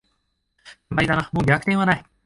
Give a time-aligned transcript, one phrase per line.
[0.63, 2.05] 決まりだな、もう逆転はない